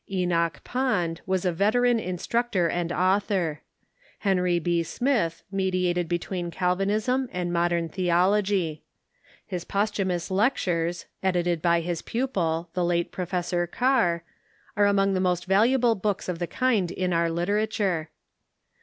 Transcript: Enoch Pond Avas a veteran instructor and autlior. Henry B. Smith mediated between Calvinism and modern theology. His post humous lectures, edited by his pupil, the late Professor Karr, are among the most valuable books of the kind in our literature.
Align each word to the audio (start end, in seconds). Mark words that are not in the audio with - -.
Enoch 0.09 0.63
Pond 0.63 1.21
Avas 1.27 1.45
a 1.45 1.51
veteran 1.51 1.99
instructor 1.99 2.67
and 2.67 2.89
autlior. 2.89 3.59
Henry 4.17 4.57
B. 4.57 4.81
Smith 4.81 5.43
mediated 5.51 6.09
between 6.09 6.49
Calvinism 6.49 7.29
and 7.31 7.53
modern 7.53 7.87
theology. 7.87 8.81
His 9.45 9.63
post 9.63 9.93
humous 9.97 10.31
lectures, 10.31 11.05
edited 11.21 11.61
by 11.61 11.81
his 11.81 12.01
pupil, 12.01 12.71
the 12.73 12.83
late 12.83 13.11
Professor 13.11 13.67
Karr, 13.67 14.23
are 14.75 14.87
among 14.87 15.13
the 15.13 15.19
most 15.19 15.45
valuable 15.45 15.93
books 15.93 16.27
of 16.27 16.39
the 16.39 16.47
kind 16.47 16.89
in 16.89 17.13
our 17.13 17.29
literature. 17.29 18.09